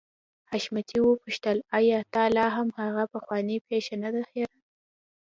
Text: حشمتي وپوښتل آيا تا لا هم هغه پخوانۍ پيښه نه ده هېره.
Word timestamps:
حشمتي 0.51 0.97
وپوښتل 1.01 1.57
آيا 1.77 1.99
تا 2.13 2.23
لا 2.35 2.45
هم 2.55 2.67
هغه 2.79 3.03
پخوانۍ 3.13 3.57
پيښه 3.69 3.95
نه 4.03 4.09
ده 4.15 4.21
هېره. 4.31 4.57